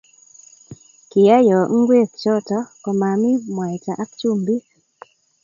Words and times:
kiayoo 1.09 1.65
ngwek 1.79 2.09
choto 2.21 2.57
ko 2.83 2.89
mamii 2.99 3.41
mwaita 3.53 3.91
ak 4.03 4.09
chumbik 4.19 4.65